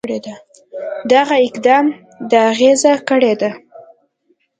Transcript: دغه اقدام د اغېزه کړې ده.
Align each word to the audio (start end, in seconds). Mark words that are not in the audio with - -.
دغه 1.11 1.35
اقدام 1.47 1.85
د 2.29 2.31
اغېزه 2.51 2.93
کړې 3.07 3.33
ده. 3.41 3.51